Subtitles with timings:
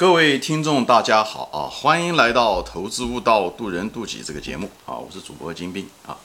[0.00, 1.68] 各位听众，大家好啊！
[1.68, 4.96] 欢迎来到《投资悟道，渡人渡己》这个节目啊！
[4.96, 6.16] 我是主播金兵啊。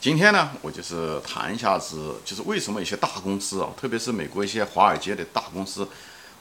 [0.00, 5.86] 今天呢，我就是谈一下子，就是为什么一些大公司啊，特别是美国一些华尔街的大公司，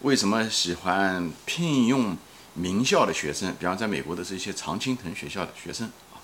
[0.03, 2.15] 为什么喜欢聘用
[2.53, 3.53] 名校的学生？
[3.59, 6.23] 比方在美国的这些常青藤学校的学生啊，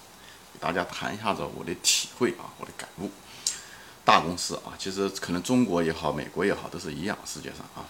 [0.53, 3.11] 给大家谈一下子我的体会啊，我的感悟。
[4.05, 7.17] 大公司啊，其实可能中国也好，美国也好，都是一样。
[7.25, 7.83] 世界上啊，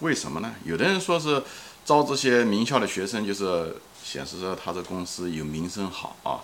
[0.00, 0.54] 为什么呢？
[0.66, 1.42] 有的人说是。
[1.84, 6.40] 招这些名校的学生，就是显示着他这公司有名声好啊，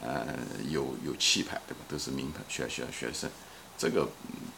[0.00, 0.26] 呃，
[0.68, 1.80] 有有气派，对吧？
[1.88, 3.30] 都是名牌学校学生，
[3.76, 4.08] 这个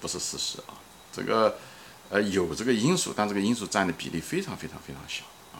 [0.01, 0.75] 不是事实啊。
[1.13, 1.59] 这个
[2.11, 5.59] 呃有这个因素，但这个因素占的比例非常非常非常小啊。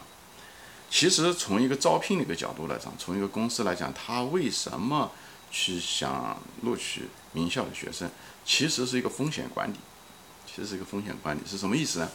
[0.91, 5.11] 其实从一个招聘的一个角度来讲，从一个公司来讲，他为什么
[5.51, 8.09] 去想录取名校的学生，
[8.45, 9.77] 其实是一个风险管理，
[10.47, 12.09] 其实是一个风险管理，是什么意思呢？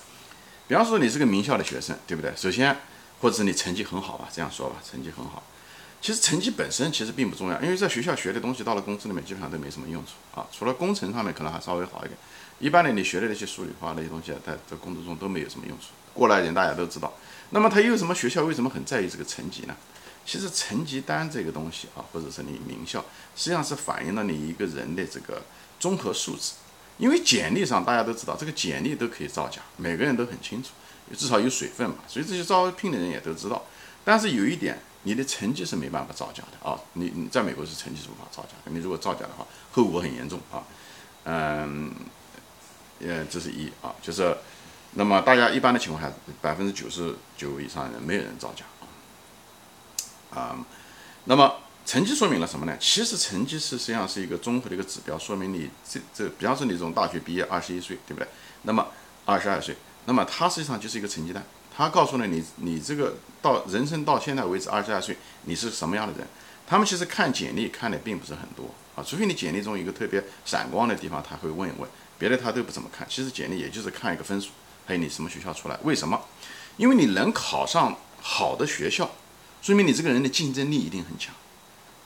[0.68, 2.34] 比方说你是个名校的学生，对不对？
[2.36, 2.78] 首先，
[3.22, 5.44] 或者是你成绩很好吧，这样说吧，成绩很好。
[6.02, 10.46] 其实成绩本身其实并不重要，因为在学校学的东西到了公司里面基本上都没什么用处啊。
[10.52, 12.18] 除了工程上面可能还稍微好一点，
[12.60, 15.88] 一般的你学的那些数理化那些东西，在在工作中都没有什么用处。
[16.14, 17.14] 过来人大家都知道。
[17.52, 19.76] 那么他又什么学校为什么很在意这个成绩呢？
[20.26, 23.00] 其实成绩单这个东西啊，或者是你名校，
[23.36, 25.42] 实际上是反映了你一个人的这个
[25.80, 26.54] 综合素质。
[26.98, 30.70] 因为简历上大家都知道，这个简历都可以造假，每个人都很清楚，
[31.18, 33.64] 至少有水分嘛，所以这些招聘的人也都知道。
[34.06, 40.64] 但是有一点，你的成绩是没办法造假的啊，你你在美国是成绩是无法造假的，你如果造假的话，后果很严重啊。
[41.26, 41.92] 嗯，
[43.00, 44.38] 呃，这是一啊，就是
[44.92, 48.86] 那么大家一般的情况下，百分之九十九以上的人没有人造假啊。
[50.38, 50.66] 啊，
[51.26, 51.56] 那么。
[51.86, 52.76] 成绩说明了什么呢？
[52.80, 58.28] 其实成绩是实际上是一个综合的一个指标，说明你这这，比方说你这种大学毕业二十一岁，对不对？
[58.64, 58.88] 那么
[59.26, 61.44] 二十二岁，那么它实际上就是一个成绩单，
[61.76, 66.28] 它告诉了你你这个到人生到现在为止二十二岁你是什么样的人。
[66.66, 73.06] 他们其实看简历看的并不是很多啊，除非你简历中一个特别闪光的地方，他会问一问，别的他都不怎么看。
[73.10, 74.52] 其实简历也就是看一个分数，
[74.86, 75.78] 还有你什么学校出来。
[75.84, 76.20] 为什么？
[76.78, 79.12] 因为你能考上好的学校，
[79.62, 81.36] 说明你这个人的竞争力一定很强。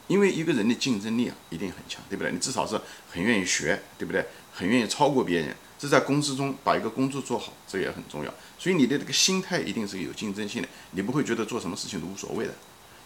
[0.07, 2.31] 因为一个人的竞争力啊，一定很强，对不对？
[2.31, 2.79] 你至少是
[3.11, 4.25] 很愿意学，对不对？
[4.53, 8.33] 很愿意超过别人，这在公司中把一个工作做好，这也很重要。
[8.57, 12.53] 所以你的这个心态一定是有竞争性的，你不会觉得做什么事情都无所谓的。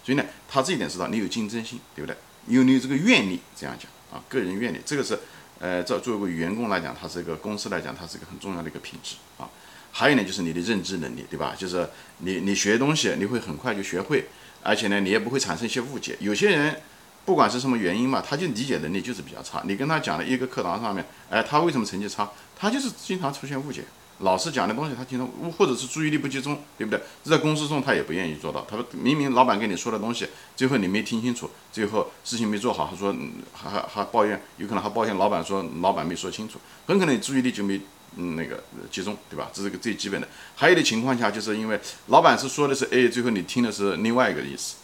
[0.02, 2.16] 所以呢，他这一点知道你有竞争性，对不对？
[2.46, 5.18] 有你这个愿力，这样讲啊，个人愿力，这个是
[5.58, 9.50] 呃，这作为一个员工来讲，它是一个公司来讲，它是一个很重要的一个品质啊。
[9.90, 11.54] 还有呢，就是你的认知能力，对吧？
[11.58, 11.86] 就是
[12.18, 14.24] 你你学东西，你会很快就学会，
[14.62, 16.16] 而且呢，你也不会产生一些误解。
[16.20, 16.80] 有些人。
[17.24, 19.62] 不管是什么原因嘛，他就理解能力就是比较差。
[19.64, 22.28] 你跟他讲了一个课堂上面，哎，他为什么成绩差？
[22.56, 23.84] 他就是经常出现误解。
[24.18, 27.00] 老师讲的东西他经常误，或者是注意力不集中，对不对？
[27.24, 28.64] 在公司中他也不愿意做到。
[28.70, 33.12] 他说明明老板跟你说的东西，最后你没听清楚，最后事情没做好，他说
[33.52, 37.80] 还还还抱怨，有可能还抱怨老板说老板没说清楚，很可能注意力就没
[38.16, 38.62] 嗯那个
[38.92, 39.50] 集中，对吧？
[39.52, 40.28] 这是个最基本的。
[40.54, 44.76] 还有的情况下，就是因为老板是说的是 A，最后你听的是另外一个意思。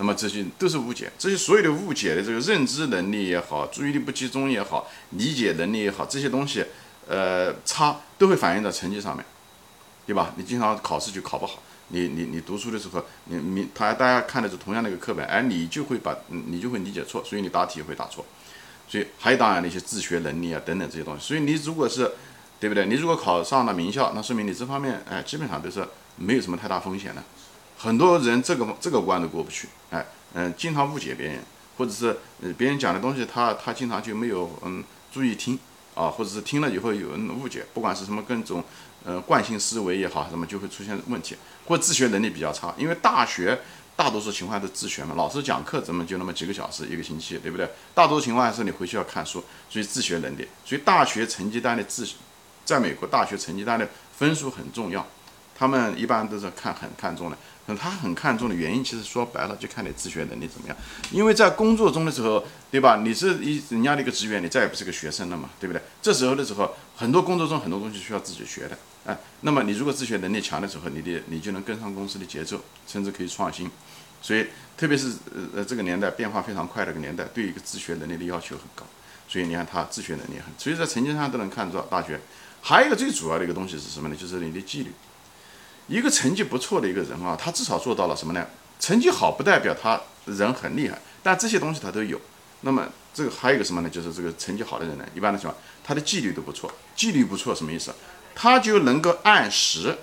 [0.00, 6.64] 那么这些都是误解，这些所有的误解的这个认知能力也好，注意力不集中也好，理解能力也好，这些东西，
[7.08, 9.24] 呃，差都会反映在成绩上面，
[10.06, 10.32] 对吧？
[10.36, 18.24] 你经常考试就考不好，你你你读书的时候，你你他大家看的是同样的一个课本，而你就会把你就会理解错，所以你答题会答错，
[18.88, 22.08] 所以还有当然那些自学能力啊等等这些东西，所以你如果是，
[22.60, 22.86] 对不对？
[22.86, 25.84] 你如果考上了名校，那说明你这方面哎基本上都是
[26.14, 27.24] 没有什么太大风险的。
[27.78, 31.38] 很多人这个这个关都过不去，哎，嗯，经常误解别人，
[31.76, 35.56] 或者是呃别人讲的东西，他他经常就没有嗯注意听
[35.94, 38.64] 啊，或者是听了以后有误解，不管是什么各种
[39.04, 43.60] 呃惯性思维也好，什么就会出现问题，或自学能力比较差，因为大学
[43.94, 47.70] 大多数情况都自学嘛，老师讲课怎么就那么几个小时一个星期，对不对？
[47.94, 52.04] 大多数情况下是你回去要看书，所以自学能力，所以大学成绩单的自，
[52.64, 55.06] 在美国大学成绩单的分数很重要，
[55.58, 57.36] 他们一般都是看很看重的。
[57.70, 60.76] 那他很看重的原因，其实说白了就看你自学能力怎么样。
[61.10, 63.02] 因为在工作中的时候，对吧？
[63.04, 65.82] 你是一人家的一个职员，你再也不是个学生了嘛，对不对？
[66.00, 73.70] 这时候的时候，很多工作中很多东西需要自己学的，哎，那么你如果自学能力强的时候，你的你就能跟上公司的节奏，甚至可以创新。
[74.22, 75.12] 所以，特别是
[75.54, 78.86] 呃这个年代变化非常快的一个年代，对一个自学能力的要求很高。
[79.28, 82.18] 所以你看他自学能力很，所以在成绩上都能看出大学。
[82.62, 84.16] 还有一个最主要的一个东西是什么呢？
[84.16, 84.92] 就是你的纪律。
[85.88, 88.46] 一个成绩不错的一个人啊，他至少做到了什么呢？
[88.78, 92.20] 成绩好不代表他人很厉害，但这些东西他都有。
[92.60, 93.88] 那么这个还有一个什么呢？
[93.88, 96.70] 就是这个成绩好的人呢，一般的情况，他的纪律都不错。
[96.94, 97.92] 纪律不错什么意思？
[98.34, 99.98] 他就能够按时、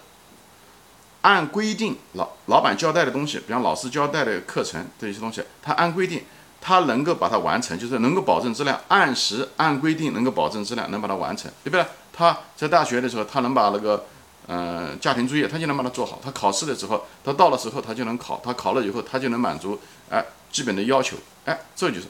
[1.21, 6.23] 按规定老老板交代的东西，比方老师交代的课程这些东西，他按规定，
[6.59, 11.85] 他能够把它完成，就是能够保证质量，按时按规定能够保证质量，能把它完成，对不对？
[12.11, 14.05] 他在大学的时候，他能把那个。
[14.47, 16.21] 嗯，家庭作业他就能把它做好。
[16.23, 18.39] 他考试的时候，他到了时候他就能考。
[18.43, 21.17] 他考了以后，他就能满足哎基本的要求。
[21.45, 22.07] 哎，这就是，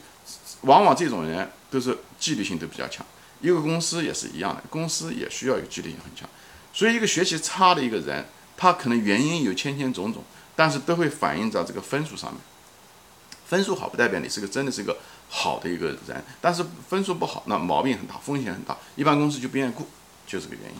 [0.62, 3.04] 往往这种人都是纪律性都比较强。
[3.40, 6.28] 一个公司也是一样的，公司也需要有纪律性很强。
[6.72, 10.22] 所以一个学习差的一个人，他可能原因有千千种种，
[10.54, 12.40] 但是都会反映在这个分数上面。
[13.46, 14.96] 分数好不代表你是个真的是个
[15.28, 18.76] 好的一个人，但是分数不好，那毛病很大，风险很大。
[18.96, 19.86] 一般公司就不愿意雇，
[20.26, 20.76] 就这个原因。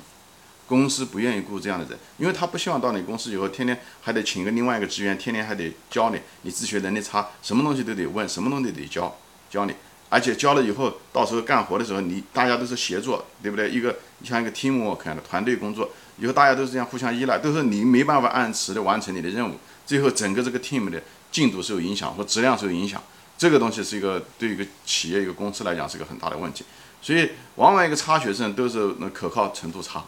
[0.66, 9.16] 公司不愿意雇这样的人，因为他不希望到你公司以后，天天还得请一个另外一个职员，天天还得教你，你自学能力差，什么东西都得问，什么东西都得教
[9.48, 9.72] 教你，
[10.08, 13.70] 而且教了以后，到时候干活的时候，你大家都是协作，对不对？
[13.70, 19.54] 一个像一个 teamwork 的团队工作，以后大家都是这样互相依赖，都是你没办法按时的完成你的任务，
[19.86, 23.00] 最后整个这个 team 的进度受影响或质量受影响，
[23.38, 26.64] 这个东西是一个对一个企业一个公司来讲是一个很大的问题，
[27.00, 30.04] 所以往往一个差学生都是那可靠程度差。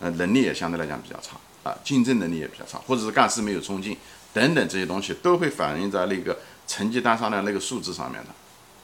[0.00, 3.96] 呃，能力也相对来讲比较差啊，竞争能力也比较差，或者是干事没有冲劲
[4.32, 8.30] 等等这些东西都会反映在那个成绩单上的那个数字上面的，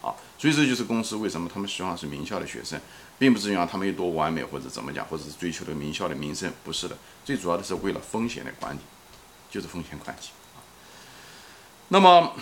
[0.08, 2.80] 啊，所以这就是公司为什么他们希望是名校的学生，
[3.18, 8.80] 并不是因为他们有多完美或者怎么讲，或者是追求的名校的名声，不是的，最主要的是为了风险的管理，
[9.50, 10.20] 就是风险管理
[10.56, 10.58] 啊。
[11.88, 12.34] 那么。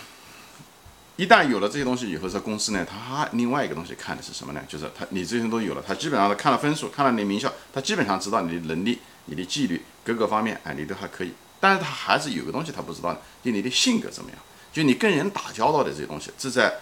[1.17, 4.63] 一旦有了这些东西以后，这公司呢，他另外一个东西看的是什么呢？
[4.67, 11.33] 就是他你这些都有了，他基本上看了分数，看了你名校，他基本上知道你的能力、你的纪律各个方面，哎，你都还可以。
[11.61, 14.39] 但是他还是有个东西他不知道的，就你的性格怎么样，
[14.73, 16.73] 就你跟人打交道的这些东西，这在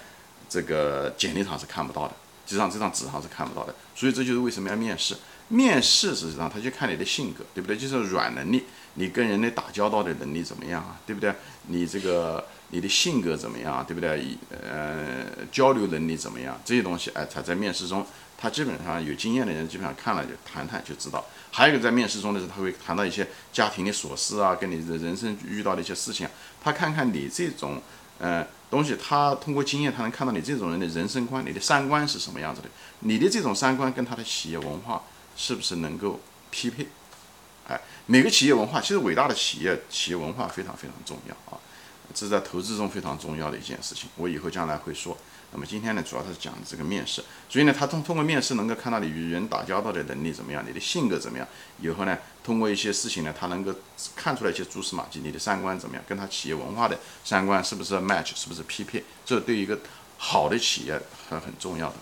[0.49, 2.15] 这个简历上是看不到的，
[2.47, 3.75] 实际上这张纸上是看不到的。
[3.97, 5.17] 所以这就是为什么要面试。
[5.49, 7.77] 面试实际上他就看你的性格，对不对？
[7.77, 8.63] 就是软能力，
[8.95, 11.01] 你跟人的打交道的能力怎么样啊？
[11.05, 11.35] 对不对？
[11.67, 12.47] 你这个。
[12.71, 14.37] 你的性格怎么样，对不对？
[14.51, 16.59] 呃，交流能力怎么样？
[16.65, 18.07] 这些东西，哎，他在面试中，
[18.39, 21.25] 他基本上有经验的人，基本上看了就谈谈就知道。
[21.51, 26.29] 还有一个在面试中的时候，他会谈到一些家庭的琐事啊，跟你的人生遇到的一些事情，
[26.63, 27.83] 他看看你这种，
[28.19, 32.69] 呃，东西，他通过经验，他能看到你这种人的人生观，你的三观是什么样子的，
[33.01, 35.03] 你的这种三观跟他的企业文化
[35.37, 36.21] 是不是能够
[36.53, 36.87] 匹配？
[37.67, 41.50] 哎，每个企业文化，其实伟大的企业企业文化非常非常重要。
[42.15, 45.17] 这是在投资中非常重要的一件事情，我以后将来会说。
[45.53, 51.49] 那么今天呢，主要是讲这个面试，所以呢，他通通过面试能够看到你与人打交道的能力怎么样，你的性格怎么样。
[51.81, 53.75] 以后呢，通过一些事情呢，他能够
[54.15, 59.03] 看出来一些蛛丝马迹，你的三观怎么样，跟他企业文化的三观是不是 match，是不是匹配？
[59.27, 59.77] 这对于一个
[60.19, 61.97] 好的企业很很重要的。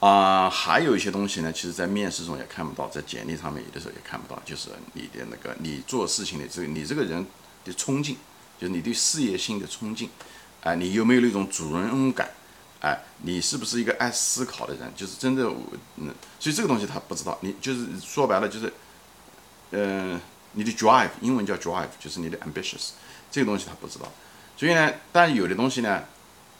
[0.00, 7.26] 啊，还有一些东西呢，其实在面试中也看不到，在简历上面有的时候也看不到，就是你的那个你做事情的这个你这个人
[7.62, 8.16] 的冲劲。
[8.68, 10.10] 你对事业心的冲劲，
[10.62, 12.28] 哎，你有没有那种主人翁感？
[12.80, 14.92] 哎，你是不是一个爱思考的人？
[14.94, 15.50] 就是真的，
[15.96, 17.38] 嗯，所以这个东西他不知道。
[17.40, 18.70] 你就是说白了，就是，
[19.70, 20.20] 呃，
[20.52, 22.90] 你的 drive，英文叫 drive，就是你的 ambitious，
[23.30, 24.12] 这个东西他不知道。
[24.54, 26.04] 所以呢，但有的东西呢，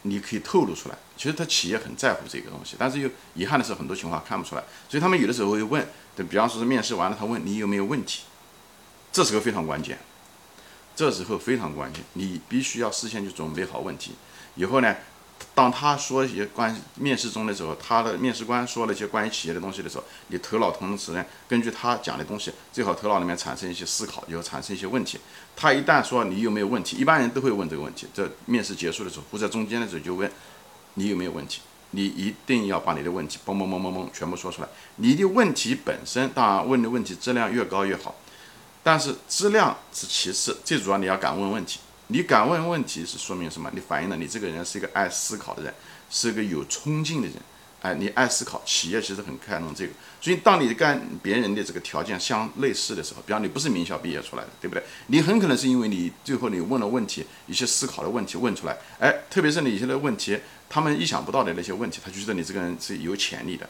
[0.03, 0.97] 你可以透露出来。
[1.17, 4.65] 其实他企业很在乎这个东西，但是又遗憾的是，很多情况看不出来。
[4.89, 5.87] 所以他们有的时候会问，
[6.17, 8.23] 对，比方说是面试完了，他问你有没有问题，
[9.13, 9.99] 这是个非常关键。
[10.97, 14.13] 这时候非常关键，你必须要事先就准备好问题。
[14.55, 14.95] 以后呢，
[15.55, 25.19] 当他说一些关面试中的时候，他的面试官说了一些关于企业的东西的时候，你头脑同时呢，根据他讲的东西，最好头脑里面产生一些思考，以后产生一些问题。
[25.57, 28.07] 他一旦说你有没有问题，一般人都会问这个问题。
[28.15, 30.31] 这面试结束的时候，或者中间的时候就问
[30.95, 31.61] 你有没有问题。
[31.91, 34.69] 你一定要把你的问题嘣嘣嘣嘣嘣全部说出来。
[34.97, 38.17] 你的问题本身，当然问的问题质量越高越好。
[38.85, 41.81] 但是质量是其次，最主要你要敢问问题。
[42.09, 43.71] 你敢问问题是说明什么？
[43.75, 45.75] 你反映了你这个人是一个爱思考的人，
[46.11, 47.37] 是一个有冲劲的人。
[47.81, 49.93] 哎，你爱思考，企业其实很看重这个。
[50.21, 54.83] 所以当你跟别人的这个条件相类似的时候，比方你不是名校毕业出来的，对不对？
[55.09, 60.39] 你很可能是因为你最后你问了问题，一些思考的问题问出来，哎，特别是你一些问题，
[60.69, 63.69] 他们意想不到的那些问题，他就觉得你这个人是有潜力的。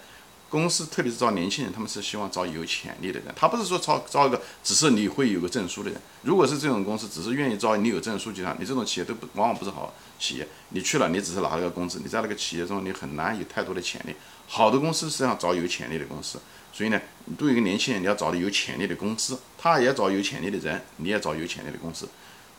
[0.54, 6.00] 公司特别是招年轻人，他们是希望招有潜力的人，他不是说招招一个只是你会有个证书的人。
[6.22, 10.46] 如果是这种公司，只是愿意招你有证书就行，你这种企业都不往往不是好企业。
[10.68, 14.14] 你去了，你只是拿了个工资，你在那个企业中你很难有太多的潜力。
[14.46, 16.38] 好的公司实际上找有潜力的公司，
[16.72, 17.00] 所以呢，
[17.36, 22.08] 对于一个年轻人你要找的有潜力的公司，他也找有潜力的人，你也找有潜力的公司。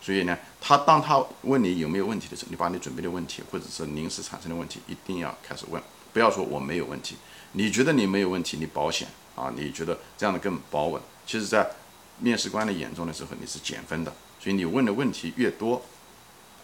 [0.01, 5.81] 所以呢，他当他问你有没有问题的时候，你把你准备的问题或者是临时产生的问题一定要开始问，
[6.15, 7.17] 不要说我没有问题。
[7.51, 9.05] 你觉得你没有问题，你保险
[9.36, 9.51] 啊？
[9.53, 11.01] 你觉得这样的更保稳？
[11.27, 11.69] 其实，在
[12.19, 14.13] 面试官的眼中的时候，你是减分的。
[14.39, 15.81] 所以你问的问题越多，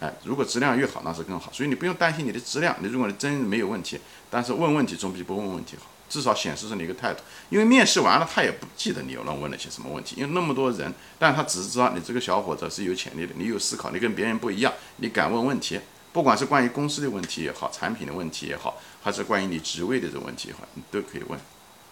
[0.00, 1.52] 哎，如果质量越好，那是更好。
[1.52, 7.20] 所以你不用担心你的质量，你如果你真没有问题，但是问问题总比不问问题好，至少显示出你一个态度。
[7.50, 15.78] 因为面试完了，他也不记得你有人问了些什么问题，因为那么多人，但他只是知道你这个小伙子是有潜力的，你有思考，你跟别人不一样，你敢问问题。
[16.12, 21.38] 不管是关于公司的问题也好，产品的问题也好，还是关于你职位的这个问题也好，你都可以问，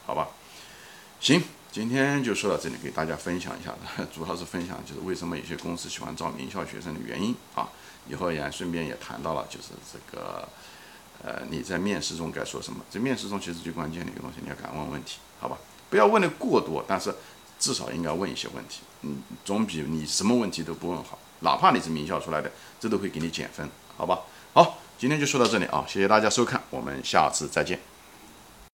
[0.04, 0.28] 好吧？
[1.20, 3.74] 行，今天就说到这里，给大家分享一下，
[4.14, 7.68] 主要是分享就是为什么有些公司喜欢招名校学生的原因啊。
[8.08, 10.48] 以后也顺便也谈到了，就是这个，
[11.22, 12.80] 呃，你在面试中该说什么？
[12.90, 15.56] 这面试中其实最关键的一个东西，你要敢问问题，好吧？
[15.90, 17.14] 不要问的过多，但是
[17.58, 21.18] 至少应该问一些问题，嗯，总比你什么问题都不问好。
[21.40, 22.50] 哪怕你是名校出来的，
[22.80, 23.68] 这都会给你减分。
[24.00, 24.18] 好吧，
[24.54, 27.78] 好，今天就说到这里啊，谢谢大家收看，我们下次再见。